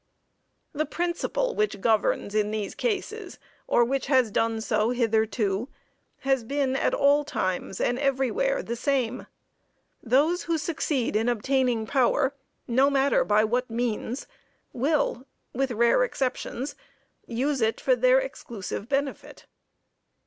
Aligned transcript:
The 0.73 0.87
principle 0.87 1.53
which 1.53 1.79
governs 1.79 2.33
in 2.33 2.49
these 2.49 2.73
cases, 2.73 3.37
or 3.67 3.85
which 3.85 4.07
has 4.07 4.31
done 4.31 4.59
so 4.59 4.89
hitherto, 4.89 5.69
has 6.21 6.43
been 6.43 6.75
at 6.75 6.95
all 6.95 7.23
times 7.23 7.79
and 7.79 7.99
everywhere 7.99 8.63
the 8.63 8.75
same. 8.75 9.27
Those 10.01 10.45
who 10.45 10.57
succeed 10.57 11.15
in 11.15 11.29
obtaining 11.29 11.85
power, 11.85 12.33
no 12.67 12.89
matter 12.89 13.23
by 13.23 13.43
what 13.43 13.69
means, 13.69 14.25
will, 14.73 15.27
with 15.53 15.69
rare 15.69 16.03
exceptions, 16.03 16.73
use 17.27 17.61
it 17.61 17.79
for 17.79 17.95
their 17.95 18.17
exclusive 18.17 18.89
benefit. 18.89 19.45